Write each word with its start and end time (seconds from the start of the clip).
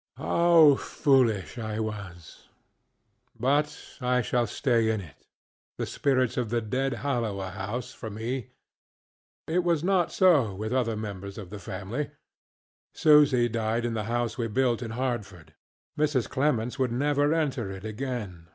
How 0.17 0.73
foolish 0.77 1.59
I 1.59 1.79
was! 1.79 2.47
But 3.39 3.77
I 4.01 4.23
shall 4.23 4.47
stay 4.47 4.89
in 4.89 4.99
it. 4.99 5.27
The 5.77 5.85
spirits 5.85 6.37
of 6.37 6.49
the 6.49 6.59
dead 6.59 6.91
hallow 7.05 7.39
a 7.39 7.51
house, 7.51 7.93
for 7.93 8.09
me. 8.09 8.47
It 9.45 9.63
was 9.63 9.83
not 9.83 10.11
so 10.11 10.55
with 10.55 10.73
other 10.73 10.97
members 10.97 11.37
of 11.37 11.51
my 11.51 11.59
family. 11.59 12.09
Susy 12.95 13.47
died 13.47 13.85
in 13.85 13.93
the 13.93 14.05
house 14.09 14.39
we 14.39 14.47
built 14.47 14.81
in 14.81 14.89
Hartford. 14.97 15.53
Mrs. 15.99 16.27
Clemens 16.27 16.79
would 16.79 16.91
never 16.91 17.31
enter 17.31 17.69
it 17.69 17.85
again. 17.85 18.47